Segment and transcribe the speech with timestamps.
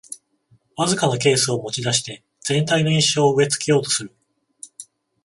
[0.77, 4.15] わずかなケースを持ちだして全体の印象を植え付けようとする